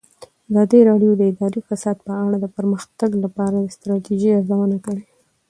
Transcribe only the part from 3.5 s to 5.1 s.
د ستراتیژۍ ارزونه کړې.